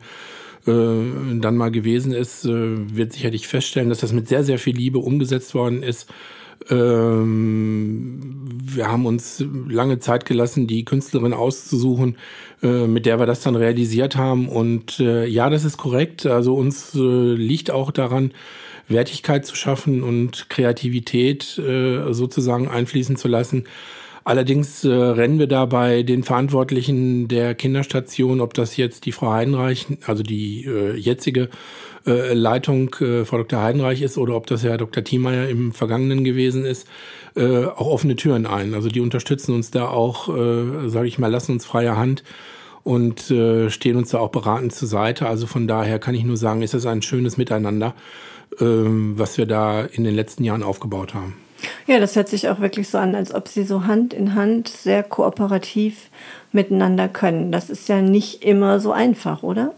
[0.68, 2.50] äh, dann mal gewesen ist, äh,
[2.96, 6.10] wird sicherlich feststellen, dass das mit sehr, sehr viel Liebe umgesetzt worden ist.
[6.70, 12.18] Ähm, wir haben uns lange Zeit gelassen, die Künstlerin auszusuchen,
[12.62, 14.50] äh, mit der wir das dann realisiert haben.
[14.50, 16.26] Und ja, das ist korrekt.
[16.26, 18.32] Also uns liegt auch daran,
[18.90, 23.66] Wertigkeit zu schaffen und Kreativität äh, sozusagen einfließen zu lassen.
[24.24, 29.32] Allerdings äh, rennen wir da bei den Verantwortlichen der Kinderstation, ob das jetzt die Frau
[29.32, 31.50] Heidenreich, also die äh, jetzige
[32.06, 33.62] äh, Leitung äh, Frau Dr.
[33.62, 35.04] Heidenreich ist oder ob das Herr Dr.
[35.04, 36.88] Thiemeyer im Vergangenen gewesen ist,
[37.36, 38.74] äh, auch offene Türen ein.
[38.74, 42.24] Also die unterstützen uns da auch, äh, sage ich mal, lassen uns freie Hand
[42.84, 45.28] und äh, stehen uns da auch beratend zur Seite.
[45.28, 47.94] Also von daher kann ich nur sagen, ist das ein schönes Miteinander.
[48.60, 51.36] Ähm, was wir da in den letzten Jahren aufgebaut haben.
[51.86, 54.68] Ja, das hört sich auch wirklich so an, als ob Sie so Hand in Hand
[54.68, 56.10] sehr kooperativ
[56.52, 57.52] miteinander können.
[57.52, 59.76] Das ist ja nicht immer so einfach, oder?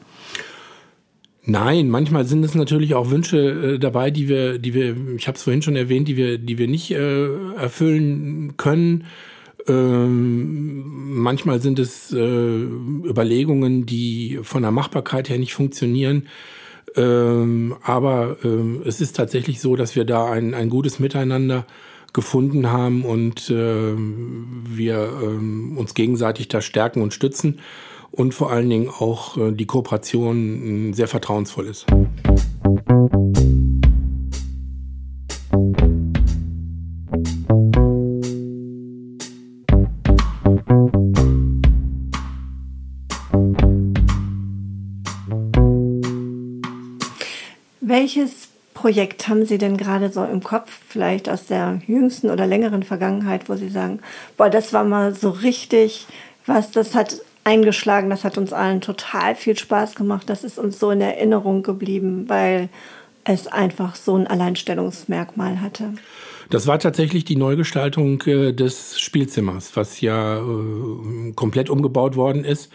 [1.43, 3.37] Nein, manchmal sind es natürlich auch Wünsche
[3.73, 6.57] äh, dabei, die wir, die wir, ich habe es vorhin schon erwähnt, die wir, die
[6.57, 9.05] wir nicht äh, erfüllen können.
[9.67, 16.27] Ähm, manchmal sind es äh, Überlegungen, die von der Machbarkeit her nicht funktionieren.
[16.95, 21.65] Ähm, aber ähm, es ist tatsächlich so, dass wir da ein, ein gutes Miteinander
[22.13, 27.59] gefunden haben und äh, wir äh, uns gegenseitig da stärken und stützen
[28.11, 31.85] und vor allen Dingen auch äh, die Kooperation äh, sehr vertrauensvoll ist.
[48.13, 52.83] Welches Projekt haben Sie denn gerade so im Kopf, vielleicht aus der jüngsten oder längeren
[52.83, 53.99] Vergangenheit, wo Sie sagen,
[54.35, 56.07] boah, das war mal so richtig,
[56.45, 60.77] was, das hat eingeschlagen, das hat uns allen total viel Spaß gemacht, das ist uns
[60.77, 62.67] so in Erinnerung geblieben, weil
[63.23, 65.93] es einfach so ein Alleinstellungsmerkmal hatte.
[66.49, 72.71] Das war tatsächlich die Neugestaltung äh, des Spielzimmers, was ja äh, komplett umgebaut worden ist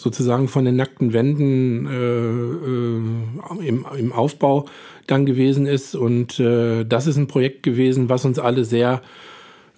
[0.00, 4.64] sozusagen von den nackten Wänden äh, äh, im, im Aufbau
[5.06, 5.94] dann gewesen ist.
[5.94, 9.02] Und äh, das ist ein Projekt gewesen, was uns alle sehr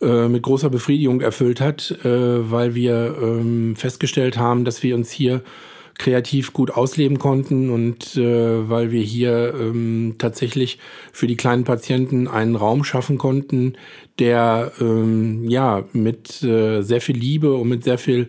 [0.00, 5.10] äh, mit großer Befriedigung erfüllt hat, äh, weil wir ähm, festgestellt haben, dass wir uns
[5.10, 5.42] hier
[5.98, 10.78] kreativ gut ausleben konnten und äh, weil wir hier ähm, tatsächlich
[11.12, 13.74] für die kleinen Patienten einen Raum schaffen konnten,
[14.18, 18.28] der ähm, ja mit sehr viel Liebe und mit sehr viel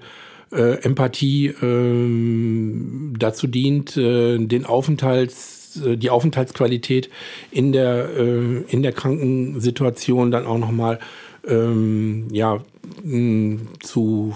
[0.54, 7.10] äh, Empathie äh, dazu dient, äh, den Aufenthalts, äh, die Aufenthaltsqualität
[7.52, 11.00] in der, äh, in der Krankensituation dann auch nochmal
[11.48, 12.62] ähm, ja,
[13.82, 14.34] zu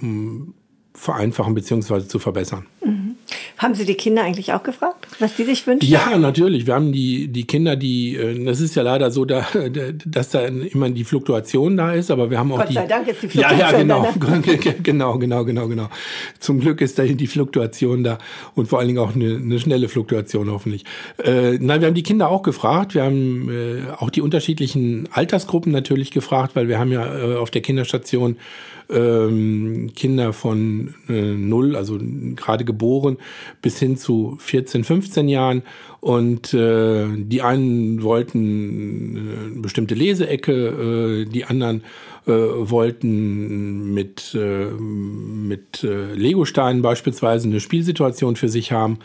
[0.00, 0.46] mh,
[0.94, 2.06] vereinfachen bzw.
[2.06, 2.66] zu verbessern.
[2.84, 3.16] Mhm.
[3.58, 5.88] Haben Sie die Kinder eigentlich auch gefragt, was die sich wünschen?
[5.90, 6.66] Ja, natürlich.
[6.66, 9.46] Wir haben die, die Kinder, die, äh, das ist ja leider so, da,
[10.06, 12.74] dass da immer die Fluktuation da ist, aber wir haben auch Gott die.
[12.74, 14.02] sei Dank ist die Fluktuation Ja, ja, genau.
[14.02, 14.74] ne?
[14.82, 15.88] genau, genau, genau, genau.
[16.38, 18.18] Zum Glück ist da die Fluktuation da
[18.54, 20.84] und vor allen Dingen auch eine, eine schnelle Fluktuation hoffentlich.
[21.22, 22.94] Äh, nein, wir haben die Kinder auch gefragt.
[22.94, 27.50] Wir haben äh, auch die unterschiedlichen Altersgruppen natürlich gefragt, weil wir haben ja äh, auf
[27.50, 28.36] der Kinderstation
[28.90, 31.98] ähm, Kinder von äh, null, also
[32.36, 33.16] gerade geboren,
[33.62, 35.62] bis hin zu 14, 15 Jahren.
[35.98, 41.82] Und äh, die einen wollten eine bestimmte Leseecke, äh, die anderen
[42.26, 49.00] äh, wollten mit, äh, mit äh, Legosteinen beispielsweise eine Spielsituation für sich haben.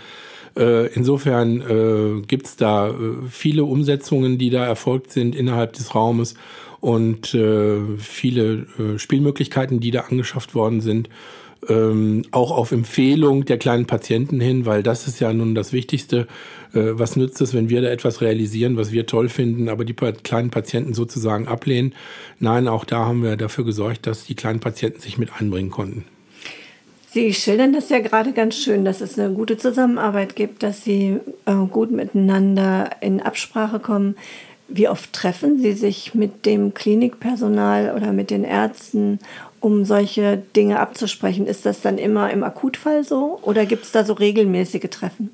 [0.56, 2.94] Äh, insofern äh, gibt es da äh,
[3.28, 6.36] viele Umsetzungen, die da erfolgt sind innerhalb des Raumes
[6.80, 11.10] und äh, viele äh, Spielmöglichkeiten, die da angeschafft worden sind.
[11.70, 16.28] Ähm, auch auf Empfehlung der kleinen Patienten hin, weil das ist ja nun das Wichtigste.
[16.74, 19.94] Äh, was nützt es, wenn wir da etwas realisieren, was wir toll finden, aber die
[19.94, 21.94] kleinen Patienten sozusagen ablehnen?
[22.40, 26.06] Nein, auch da haben wir dafür gesorgt, dass die kleinen Patienten sich mit einbringen konnten.
[27.14, 31.20] Sie schildern das ja gerade ganz schön, dass es eine gute Zusammenarbeit gibt, dass Sie
[31.46, 34.16] äh, gut miteinander in Absprache kommen.
[34.68, 39.20] Wie oft treffen Sie sich mit dem Klinikpersonal oder mit den Ärzten,
[39.64, 41.48] um solche Dinge abzusprechen?
[41.48, 45.32] Ist das dann immer im Akutfall so oder gibt es da so regelmäßige Treffen?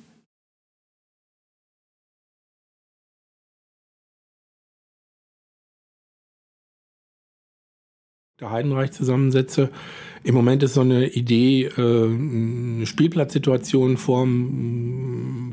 [8.40, 9.70] der Heidenreich-Zusammensätze.
[10.24, 14.26] Im Moment ist so eine Idee, äh, eine Spielplatzsituation vor,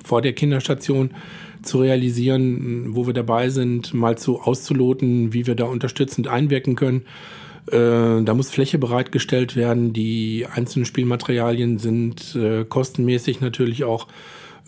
[0.05, 1.11] vor der Kinderstation
[1.63, 7.07] zu realisieren, wo wir dabei sind, mal zu auszuloten, wie wir da unterstützend einwirken können.
[7.71, 9.93] Äh, da muss Fläche bereitgestellt werden.
[9.93, 14.07] Die einzelnen Spielmaterialien sind äh, kostenmäßig natürlich auch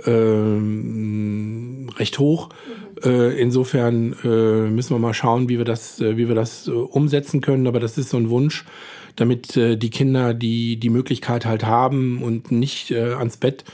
[0.05, 2.51] ähm, recht hoch.
[3.05, 6.71] Äh, insofern äh, müssen wir mal schauen, wie wir das, äh, wie wir das äh,
[6.71, 7.67] umsetzen können.
[7.67, 8.65] Aber das ist so ein Wunsch,
[9.17, 13.65] damit äh, die Kinder, die die Möglichkeit halt haben und nicht ans Bett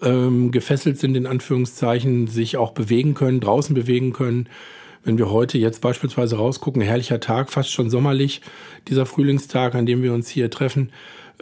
[0.00, 4.48] ähm, gefesselt sind, in Anführungszeichen, sich auch bewegen können, draußen bewegen können.
[5.04, 8.40] Wenn wir heute jetzt beispielsweise rausgucken, herrlicher Tag, fast schon sommerlich,
[8.88, 10.92] dieser Frühlingstag, an dem wir uns hier treffen,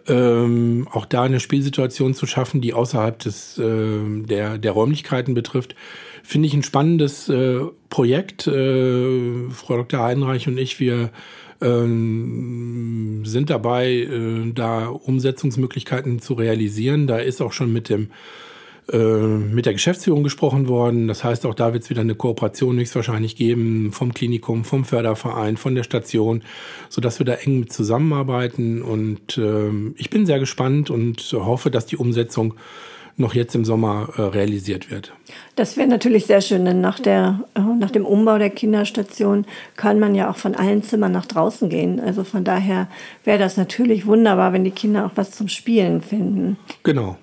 [0.09, 5.75] ähm, auch da eine Spielsituation zu schaffen, die außerhalb des, äh, der, der Räumlichkeiten betrifft,
[6.23, 8.46] finde ich ein spannendes äh, Projekt.
[8.46, 10.01] Äh, Frau Dr.
[10.01, 11.11] Heidenreich und ich, wir
[11.61, 17.07] ähm, sind dabei, äh, da Umsetzungsmöglichkeiten zu realisieren.
[17.07, 18.11] Da ist auch schon mit dem
[18.93, 21.07] mit der Geschäftsführung gesprochen worden.
[21.07, 25.57] Das heißt, auch da wird es wieder eine Kooperation höchstwahrscheinlich geben vom Klinikum, vom Förderverein,
[25.57, 26.43] von der Station,
[26.88, 28.83] sodass wir da eng mit zusammenarbeiten.
[28.83, 32.55] Und äh, ich bin sehr gespannt und hoffe, dass die Umsetzung
[33.21, 35.12] noch jetzt im Sommer äh, realisiert wird.
[35.55, 40.01] Das wäre natürlich sehr schön, denn nach, der, äh, nach dem Umbau der Kinderstation kann
[40.01, 42.01] man ja auch von allen Zimmern nach draußen gehen.
[42.01, 42.88] Also von daher
[43.25, 46.57] wäre das natürlich wunderbar, wenn die Kinder auch was zum Spielen finden.
[46.83, 47.16] Genau.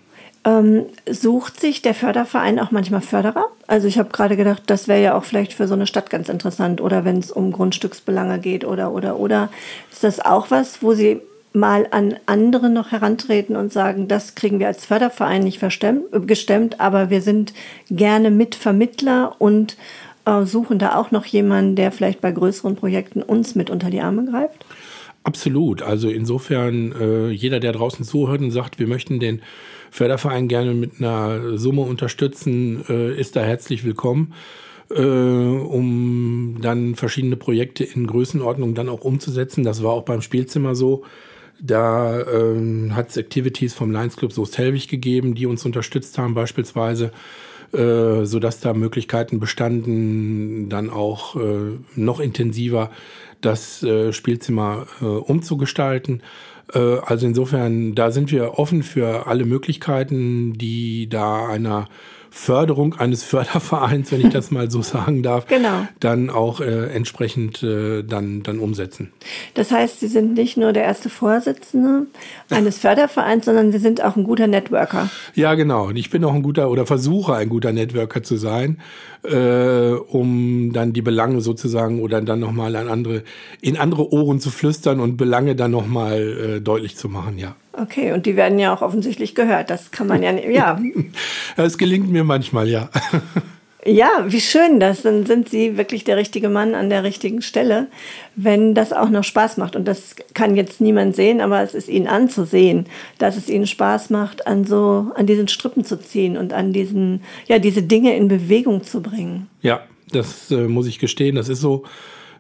[0.48, 3.48] Ähm, sucht sich der Förderverein auch manchmal Förderer?
[3.68, 6.30] Also ich habe gerade gedacht, das wäre ja auch vielleicht für so eine Stadt ganz
[6.30, 9.50] interessant oder wenn es um Grundstücksbelange geht oder oder oder.
[9.92, 11.20] Ist das auch was, wo Sie
[11.52, 17.10] mal an andere noch herantreten und sagen, das kriegen wir als Förderverein nicht gestemmt, aber
[17.10, 17.54] wir sind
[17.90, 19.76] gerne Mitvermittler und
[20.24, 24.00] äh, suchen da auch noch jemanden, der vielleicht bei größeren Projekten uns mit unter die
[24.00, 24.66] Arme greift?
[25.24, 25.82] Absolut.
[25.82, 29.42] Also insofern, äh, jeder, der draußen zuhört und sagt, wir möchten den
[29.92, 34.34] Förderverein gerne mit einer Summe unterstützen, äh, ist da herzlich willkommen,
[34.90, 39.64] äh, um dann verschiedene Projekte in Größenordnung dann auch umzusetzen.
[39.64, 41.04] Das war auch beim Spielzimmer so.
[41.60, 47.12] Da ähm, hat es Activities vom Lions Club Soest-Helwig gegeben, die uns unterstützt haben beispielsweise,
[47.74, 52.92] äh, sodass da Möglichkeiten bestanden, dann auch äh, noch intensiver
[53.42, 56.22] das äh, Spielzimmer äh, umzugestalten.
[56.74, 61.88] Äh, also insofern, da sind wir offen für alle Möglichkeiten, die da einer
[62.30, 65.88] Förderung eines Fördervereins, wenn ich das mal so sagen darf, genau.
[66.00, 69.12] dann auch äh, entsprechend äh, dann, dann umsetzen.
[69.54, 72.08] Das heißt, Sie sind nicht nur der erste Vorsitzende
[72.50, 75.10] eines Fördervereins, sondern Sie sind auch ein guter Networker.
[75.36, 75.88] Ja, genau.
[75.88, 78.80] Und ich bin auch ein guter oder versuche ein guter Networker zu sein,
[79.24, 83.24] äh, um dann die Belange sozusagen oder dann nochmal an andere,
[83.62, 86.22] in andere Ohren zu flüstern und Belange dann nochmal
[86.58, 87.56] äh, deutlich zu machen, ja.
[87.80, 89.70] Okay, und die werden ja auch offensichtlich gehört.
[89.70, 90.80] Das kann man ja, ja.
[91.58, 92.90] Es gelingt mir manchmal, ja.
[93.90, 95.04] Ja, wie schön das.
[95.04, 97.88] Dann sind Sie wirklich der richtige Mann an der richtigen Stelle,
[98.36, 99.78] wenn das auch noch Spaß macht.
[99.78, 102.88] Und das kann jetzt niemand sehen, aber es ist Ihnen anzusehen,
[103.18, 107.22] dass es Ihnen Spaß macht, an so, an diesen Strippen zu ziehen und an diesen,
[107.48, 109.48] ja, diese Dinge in Bewegung zu bringen.
[109.62, 109.80] Ja,
[110.12, 111.36] das äh, muss ich gestehen.
[111.36, 111.84] Das ist so.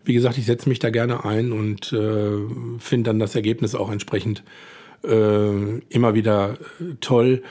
[0.04, 3.92] Wie gesagt, ich setze mich da gerne ein und äh, finde dann das Ergebnis auch
[3.92, 4.42] entsprechend
[5.04, 7.44] äh, immer wieder äh, toll.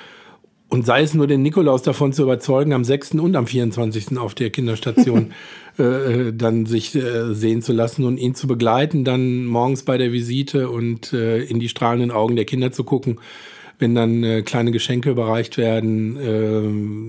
[0.69, 3.13] Und sei es nur den Nikolaus davon zu überzeugen, am 6.
[3.13, 4.19] und am 24.
[4.19, 5.33] auf der Kinderstation
[5.79, 9.97] äh, äh, dann sich äh, sehen zu lassen und ihn zu begleiten, dann morgens bei
[9.97, 13.21] der Visite und äh, in die strahlenden Augen der Kinder zu gucken,
[13.79, 16.17] wenn dann äh, kleine Geschenke überreicht werden.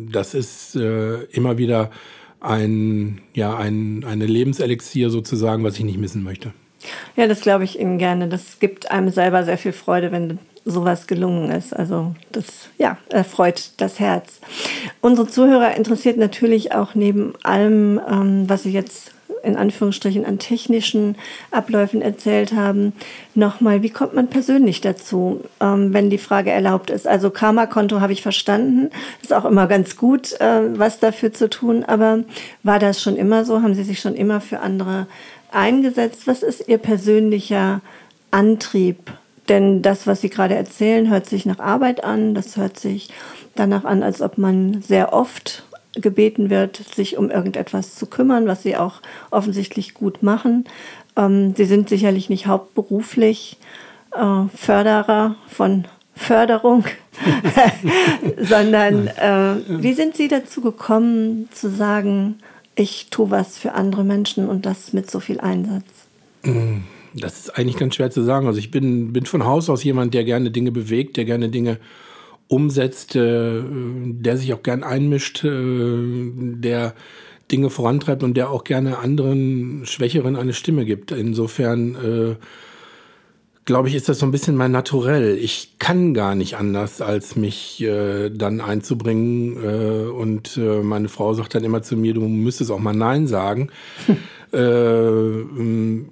[0.07, 1.89] Äh, das ist äh, immer wieder
[2.39, 6.53] ein, ja, ein, eine Lebenselixier sozusagen, was ich nicht missen möchte.
[7.15, 8.27] Ja, das glaube ich Ihnen gerne.
[8.27, 11.73] Das gibt einem selber sehr viel Freude, wenn sowas gelungen ist.
[11.75, 14.39] Also das ja, erfreut das Herz.
[15.01, 19.11] Unsere Zuhörer interessiert natürlich auch neben allem, ähm, was Sie jetzt
[19.43, 21.15] in Anführungsstrichen an technischen
[21.51, 22.93] Abläufen erzählt haben,
[23.33, 27.07] nochmal, wie kommt man persönlich dazu, ähm, wenn die Frage erlaubt ist?
[27.07, 28.89] Also Karma-Konto habe ich verstanden,
[29.21, 32.23] ist auch immer ganz gut, äh, was dafür zu tun, aber
[32.63, 33.61] war das schon immer so?
[33.61, 35.07] Haben Sie sich schon immer für andere
[35.51, 36.27] eingesetzt?
[36.27, 37.81] Was ist Ihr persönlicher
[38.31, 39.11] Antrieb
[39.49, 42.33] denn das, was Sie gerade erzählen, hört sich nach Arbeit an.
[42.33, 43.09] Das hört sich
[43.55, 48.63] danach an, als ob man sehr oft gebeten wird, sich um irgendetwas zu kümmern, was
[48.63, 50.65] Sie auch offensichtlich gut machen.
[51.15, 53.57] Ähm, Sie sind sicherlich nicht hauptberuflich
[54.13, 56.85] äh, Förderer von Förderung,
[58.41, 62.39] sondern äh, wie sind Sie dazu gekommen zu sagen,
[62.77, 65.85] ich tue was für andere Menschen und das mit so viel Einsatz?
[66.43, 66.83] Mm.
[67.13, 68.45] Das ist eigentlich ganz schwer zu sagen.
[68.45, 71.79] Also ich bin, bin von Haus aus jemand, der gerne Dinge bewegt, der gerne Dinge
[72.47, 76.93] umsetzt, äh, der sich auch gern einmischt, äh, der
[77.51, 81.11] Dinge vorantreibt und der auch gerne anderen Schwächeren eine Stimme gibt.
[81.11, 82.35] Insofern äh,
[83.67, 85.37] glaube ich, ist das so ein bisschen mein Naturell.
[85.37, 89.57] Ich kann gar nicht anders, als mich äh, dann einzubringen.
[89.61, 93.27] Äh, und äh, meine Frau sagt dann immer zu mir, du müsstest auch mal Nein
[93.27, 93.69] sagen.
[94.53, 95.41] Äh,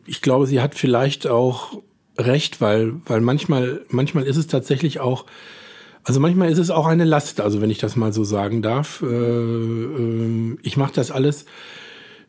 [0.05, 1.81] ich glaube, sie hat vielleicht auch
[2.17, 5.25] recht, weil, weil manchmal, manchmal ist es tatsächlich auch,
[6.03, 9.01] also manchmal ist es auch eine Last, also wenn ich das mal so sagen darf.
[9.01, 11.45] Äh, äh, ich mache das alles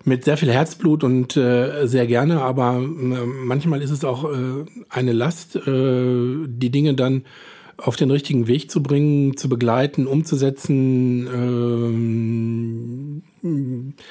[0.07, 4.65] mit sehr viel Herzblut und äh, sehr gerne, aber äh, manchmal ist es auch äh,
[4.89, 7.25] eine Last, äh, die Dinge dann
[7.77, 11.27] auf den richtigen Weg zu bringen, zu begleiten, umzusetzen.
[13.43, 14.03] Äh,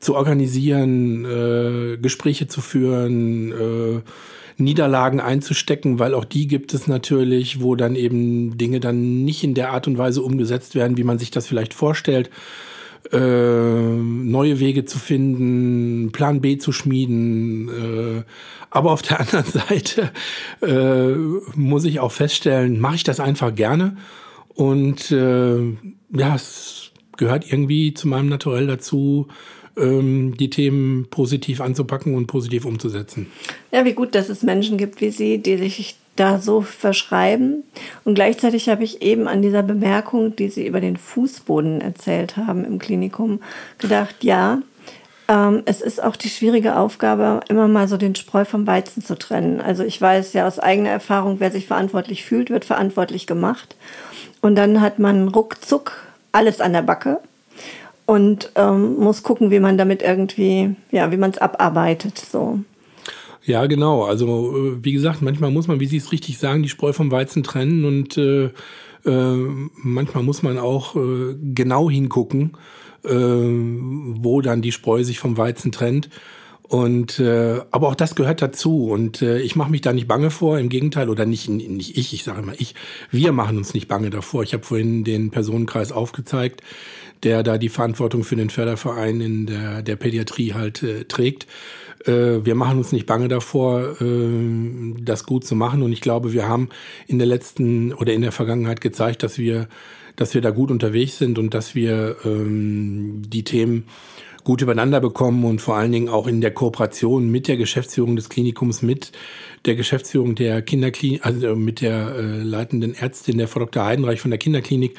[0.00, 4.00] zu organisieren, äh, Gespräche zu führen, äh,
[4.56, 9.54] Niederlagen einzustecken, weil auch die gibt es natürlich, wo dann eben Dinge dann nicht in
[9.54, 12.30] der Art und Weise umgesetzt werden, wie man sich das vielleicht vorstellt.
[13.10, 17.68] Äh, neue Wege zu finden, Plan B zu schmieden.
[17.68, 18.22] Äh,
[18.70, 20.12] aber auf der anderen Seite
[20.62, 21.14] äh,
[21.56, 23.96] muss ich auch feststellen, mache ich das einfach gerne.
[24.54, 25.58] Und äh,
[26.10, 29.28] ja, es gehört irgendwie zu meinem Naturell dazu,
[29.76, 33.28] ähm, die Themen positiv anzupacken und positiv umzusetzen.
[33.72, 37.64] Ja, wie gut, dass es Menschen gibt wie Sie, die sich da so verschreiben.
[38.04, 42.64] Und gleichzeitig habe ich eben an dieser Bemerkung, die Sie über den Fußboden erzählt haben
[42.64, 43.40] im Klinikum,
[43.78, 44.58] gedacht, ja,
[45.28, 49.16] ähm, es ist auch die schwierige Aufgabe, immer mal so den Spreu vom Weizen zu
[49.16, 49.60] trennen.
[49.60, 53.76] Also ich weiß ja aus eigener Erfahrung, wer sich verantwortlich fühlt, wird verantwortlich gemacht.
[54.40, 55.92] Und dann hat man ruckzuck
[56.32, 57.20] alles an der Backe
[58.06, 62.18] und ähm, muss gucken, wie man damit irgendwie, ja, wie man es abarbeitet.
[62.18, 62.60] So.
[63.44, 64.04] Ja, genau.
[64.04, 67.10] Also äh, wie gesagt, manchmal muss man, wie Sie es richtig sagen, die Spreu vom
[67.10, 68.50] Weizen trennen und äh,
[69.04, 69.36] äh,
[69.74, 72.52] manchmal muss man auch äh, genau hingucken,
[73.04, 76.08] äh, wo dann die Spreu sich vom Weizen trennt.
[76.62, 80.30] Und äh, aber auch das gehört dazu und äh, ich mache mich da nicht bange
[80.30, 82.74] vor, im Gegenteil oder nicht nicht ich, ich sage immer ich,
[83.10, 84.42] wir machen uns nicht bange davor.
[84.42, 86.62] Ich habe vorhin den Personenkreis aufgezeigt
[87.24, 91.46] der da die Verantwortung für den Förderverein in der, der Pädiatrie halt äh, trägt.
[92.04, 95.82] Äh, wir machen uns nicht bange davor, äh, das gut zu machen.
[95.82, 96.68] Und ich glaube, wir haben
[97.06, 99.68] in der letzten oder in der Vergangenheit gezeigt, dass wir,
[100.16, 103.84] dass wir da gut unterwegs sind und dass wir ähm, die Themen
[104.44, 108.28] gut übereinander bekommen und vor allen Dingen auch in der Kooperation mit der Geschäftsführung des
[108.28, 109.12] Klinikums, mit
[109.66, 113.84] der Geschäftsführung der Kinderklinik, also mit der äh, leitenden Ärztin, der Frau Dr.
[113.84, 114.96] Heidenreich von der Kinderklinik,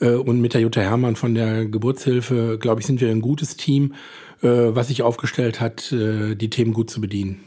[0.00, 3.94] und mit der Jutta Hermann von der Geburtshilfe, glaube ich, sind wir ein gutes Team,
[4.42, 7.40] äh, was sich aufgestellt hat, äh, die Themen gut zu bedienen.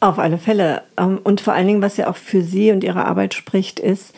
[0.00, 0.82] Auf alle Fälle.
[0.96, 4.14] Ähm, und vor allen Dingen, was ja auch für Sie und Ihre Arbeit spricht, ist,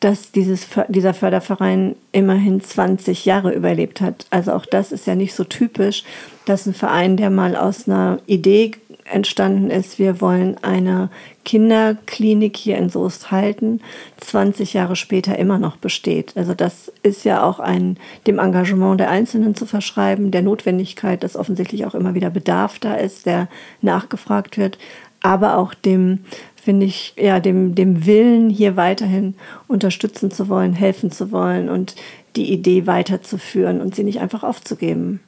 [0.00, 4.26] dass dieses, dieser Förderverein immerhin 20 Jahre überlebt hat.
[4.30, 6.04] Also auch das ist ja nicht so typisch,
[6.46, 8.72] dass ein Verein, der mal aus einer Idee
[9.10, 11.10] entstanden ist, wir wollen eine
[11.44, 13.80] Kinderklinik hier in Soest halten,
[14.18, 16.36] 20 Jahre später immer noch besteht.
[16.36, 21.36] Also das ist ja auch ein, dem Engagement der Einzelnen zu verschreiben, der Notwendigkeit, dass
[21.36, 23.48] offensichtlich auch immer wieder Bedarf da ist, der
[23.80, 24.78] nachgefragt wird,
[25.22, 26.20] aber auch dem,
[26.56, 29.34] finde ich, ja, dem, dem Willen, hier weiterhin
[29.68, 31.94] unterstützen zu wollen, helfen zu wollen und
[32.36, 35.20] die Idee weiterzuführen und sie nicht einfach aufzugeben.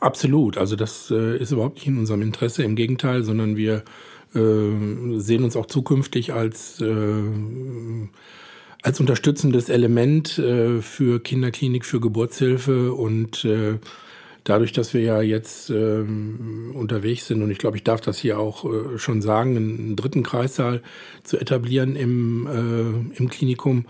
[0.00, 0.58] Absolut.
[0.58, 2.62] Also das äh, ist überhaupt nicht in unserem Interesse.
[2.62, 3.84] Im Gegenteil, sondern wir
[4.34, 7.22] äh, sehen uns auch zukünftig als, äh,
[8.82, 13.78] als unterstützendes Element äh, für Kinderklinik, für Geburtshilfe und äh,
[14.44, 18.38] dadurch, dass wir ja jetzt ähm, unterwegs sind und ich glaube, ich darf das hier
[18.38, 20.82] auch äh, schon sagen, einen dritten Kreissaal
[21.24, 23.86] zu etablieren im, äh, im Klinikum,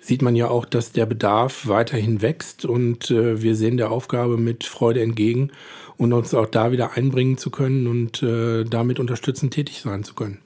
[0.00, 4.36] sieht man ja auch, dass der Bedarf weiterhin wächst und äh, wir sehen der Aufgabe
[4.36, 5.50] mit Freude entgegen
[5.96, 10.14] und uns auch da wieder einbringen zu können und äh, damit unterstützend tätig sein zu
[10.14, 10.38] können.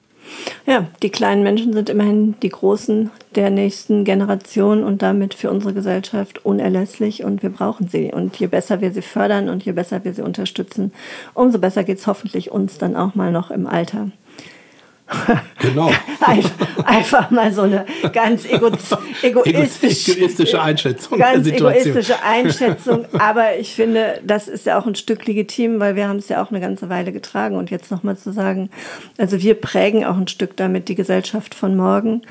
[0.65, 5.73] Ja, die kleinen Menschen sind immerhin die Großen der nächsten Generation und damit für unsere
[5.73, 8.11] Gesellschaft unerlässlich und wir brauchen sie.
[8.13, 10.93] Und je besser wir sie fördern und je besser wir sie unterstützen,
[11.33, 14.11] umso besser geht es hoffentlich uns dann auch mal noch im Alter.
[15.59, 15.91] Genau.
[16.85, 18.69] Einfach, mal so eine ganz ego
[19.21, 21.17] egoistisch, egoistische Einschätzung.
[21.17, 23.05] Ganz egoistische Einschätzung.
[23.17, 26.43] Aber ich finde, das ist ja auch ein Stück legitim, weil wir haben es ja
[26.43, 27.55] auch eine ganze Weile getragen.
[27.55, 28.69] Und jetzt nochmal zu sagen,
[29.17, 32.23] also wir prägen auch ein Stück damit die Gesellschaft von morgen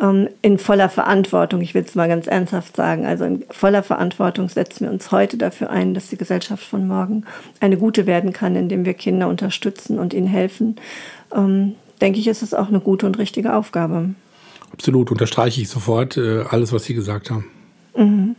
[0.00, 1.60] ähm, in voller Verantwortung.
[1.60, 3.06] Ich will es mal ganz ernsthaft sagen.
[3.06, 7.24] Also in voller Verantwortung setzen wir uns heute dafür ein, dass die Gesellschaft von morgen
[7.60, 10.76] eine gute werden kann, indem wir Kinder unterstützen und ihnen helfen
[11.34, 14.10] ähm, denke ich, ist es auch eine gute und richtige Aufgabe.
[14.72, 17.46] Absolut, unterstreiche ich sofort äh, alles, was Sie gesagt haben.
[17.96, 18.36] Mhm.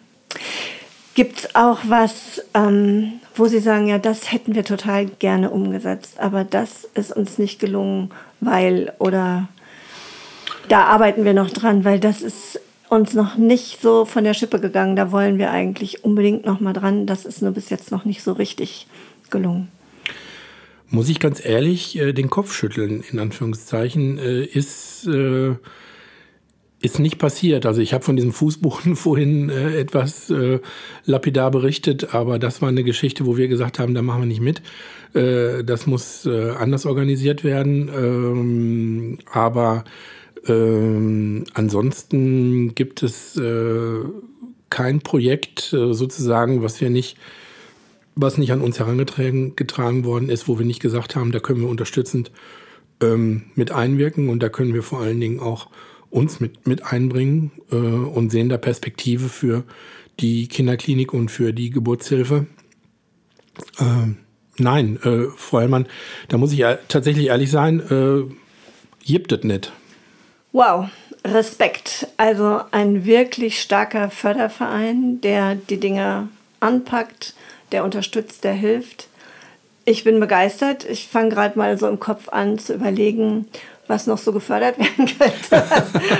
[1.14, 6.20] Gibt es auch was, ähm, wo Sie sagen, ja, das hätten wir total gerne umgesetzt,
[6.20, 9.50] aber das ist uns nicht gelungen, weil oder
[10.70, 14.60] da arbeiten wir noch dran, weil das ist uns noch nicht so von der Schippe
[14.60, 14.96] gegangen.
[14.96, 17.06] Da wollen wir eigentlich unbedingt noch mal dran.
[17.06, 18.88] Das ist nur bis jetzt noch nicht so richtig
[19.30, 19.70] gelungen
[20.92, 25.56] muss ich ganz ehrlich äh, den Kopf schütteln, in Anführungszeichen, äh, ist, äh,
[26.82, 27.66] ist nicht passiert.
[27.66, 30.60] Also ich habe von diesem Fußboden vorhin äh, etwas äh,
[31.06, 34.42] lapidar berichtet, aber das war eine Geschichte, wo wir gesagt haben, da machen wir nicht
[34.42, 34.62] mit.
[35.14, 37.90] Äh, das muss anders organisiert werden.
[37.90, 39.86] Ähm, aber
[40.46, 43.40] ähm, ansonsten gibt es
[44.70, 47.18] kein Projekt sozusagen, was wir nicht
[48.16, 51.62] was nicht an uns herangetragen getragen worden ist, wo wir nicht gesagt haben, da können
[51.62, 52.32] wir unterstützend
[53.02, 55.70] ähm, mit einwirken und da können wir vor allen Dingen auch
[56.10, 59.64] uns mit, mit einbringen äh, und sehen da Perspektive für
[60.20, 62.48] die Kinderklinik und für die Geburtshilfe.
[63.80, 64.14] Äh,
[64.58, 65.88] nein, äh, Frau Hellmann,
[66.28, 68.34] da muss ich ja tatsächlich ehrlich sein, äh,
[69.06, 69.72] gibt es nicht.
[70.52, 70.90] Wow,
[71.26, 72.08] Respekt.
[72.18, 76.28] Also ein wirklich starker Förderverein, der die Dinge
[76.60, 77.36] anpackt,
[77.72, 79.08] der unterstützt, der hilft.
[79.86, 80.86] Ich bin begeistert.
[80.86, 83.48] Ich fange gerade mal so im Kopf an zu überlegen,
[83.88, 85.64] was noch so gefördert werden könnte.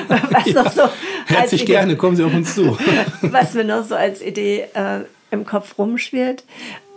[0.08, 0.82] Was, was ja, noch so
[1.28, 2.78] herzlich Idee, gerne, kommen Sie auf uns zu.
[3.22, 6.44] was mir noch so als Idee äh, im Kopf rumschwirrt.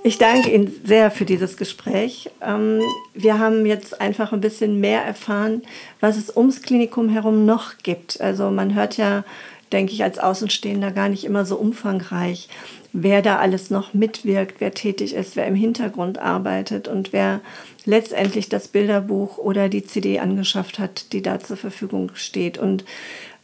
[0.06, 2.30] Ich danke Ihnen sehr für dieses Gespräch.
[2.42, 2.82] Ähm,
[3.14, 5.62] wir haben jetzt einfach ein bisschen mehr erfahren,
[6.00, 8.20] was es ums Klinikum herum noch gibt.
[8.20, 9.24] Also man hört ja,
[9.72, 12.50] denke ich, als Außenstehender gar nicht immer so umfangreich,
[12.94, 17.40] wer da alles noch mitwirkt, wer tätig ist, wer im Hintergrund arbeitet und wer
[17.84, 22.56] letztendlich das Bilderbuch oder die CD angeschafft hat, die da zur Verfügung steht.
[22.56, 22.84] Und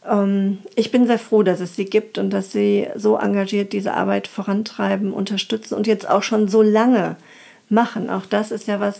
[0.09, 3.93] ähm, ich bin sehr froh, dass es sie gibt und dass sie so engagiert diese
[3.93, 7.17] Arbeit vorantreiben, unterstützen und jetzt auch schon so lange
[7.71, 8.09] machen.
[8.09, 8.97] Auch das ist ja was,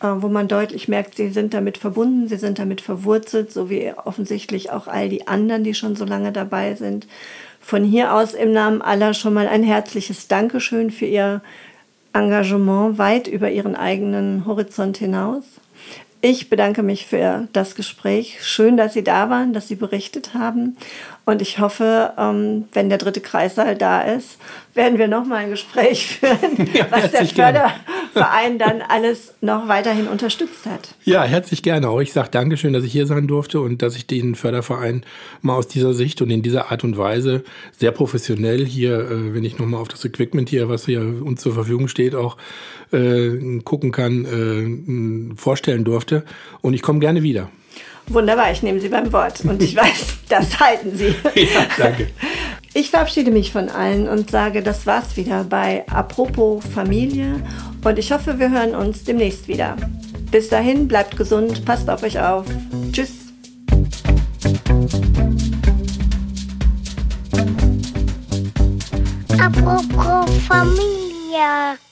[0.00, 3.92] äh, wo man deutlich merkt, sie sind damit verbunden, sie sind damit verwurzelt, so wie
[4.04, 7.06] offensichtlich auch all die anderen, die schon so lange dabei sind.
[7.60, 11.42] Von hier aus im Namen aller schon mal ein herzliches Dankeschön für Ihr
[12.12, 15.44] Engagement weit über Ihren eigenen Horizont hinaus.
[16.22, 18.38] Ich bedanke mich für das Gespräch.
[18.42, 20.76] Schön, dass Sie da waren, dass Sie berichtet haben.
[21.24, 24.36] Und ich hoffe, ähm, wenn der dritte Kreissaal da ist,
[24.74, 30.08] werden wir noch mal ein Gespräch führen, ja, was der Förderverein dann alles noch weiterhin
[30.08, 30.94] unterstützt hat.
[31.04, 31.88] Ja, herzlich gerne.
[31.88, 35.04] Auch ich sage Dankeschön, dass ich hier sein durfte und dass ich den Förderverein
[35.40, 39.44] mal aus dieser Sicht und in dieser Art und Weise sehr professionell hier, äh, wenn
[39.44, 42.36] ich noch mal auf das Equipment hier, was hier uns zur Verfügung steht, auch
[42.92, 46.24] äh, gucken kann, äh, vorstellen durfte.
[46.60, 47.50] Und ich komme gerne wieder.
[48.08, 49.44] Wunderbar, ich nehme Sie beim Wort.
[49.44, 51.08] Und ich weiß, Das halten Sie.
[51.34, 52.08] Ja, danke.
[52.72, 57.42] Ich verabschiede mich von allen und sage, das war's wieder bei Apropos Familie
[57.84, 59.76] und ich hoffe, wir hören uns demnächst wieder.
[60.30, 62.46] Bis dahin, bleibt gesund, passt auf euch auf.
[62.92, 63.10] Tschüss.
[69.36, 71.89] Apropos Familie.